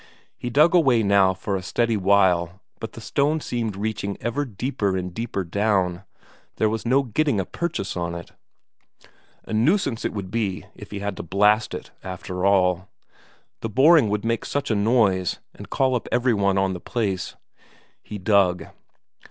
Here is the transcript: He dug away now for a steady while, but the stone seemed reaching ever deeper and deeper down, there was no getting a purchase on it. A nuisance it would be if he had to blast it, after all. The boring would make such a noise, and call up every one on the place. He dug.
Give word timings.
He 0.35 0.49
dug 0.49 0.73
away 0.73 1.03
now 1.03 1.35
for 1.35 1.55
a 1.55 1.61
steady 1.61 1.95
while, 1.95 2.59
but 2.79 2.93
the 2.93 3.01
stone 3.01 3.39
seemed 3.39 3.75
reaching 3.77 4.17
ever 4.19 4.45
deeper 4.45 4.97
and 4.97 5.13
deeper 5.13 5.43
down, 5.43 6.05
there 6.55 6.69
was 6.69 6.87
no 6.87 7.03
getting 7.03 7.39
a 7.39 7.45
purchase 7.45 7.95
on 7.95 8.15
it. 8.15 8.31
A 9.43 9.53
nuisance 9.53 10.03
it 10.03 10.11
would 10.11 10.31
be 10.31 10.65
if 10.73 10.89
he 10.89 11.01
had 11.01 11.15
to 11.17 11.21
blast 11.21 11.75
it, 11.75 11.91
after 12.03 12.43
all. 12.47 12.89
The 13.59 13.69
boring 13.69 14.09
would 14.09 14.25
make 14.25 14.43
such 14.43 14.71
a 14.71 14.75
noise, 14.75 15.37
and 15.53 15.69
call 15.69 15.93
up 15.93 16.07
every 16.11 16.33
one 16.33 16.57
on 16.57 16.73
the 16.73 16.79
place. 16.81 17.35
He 18.01 18.17
dug. 18.17 18.65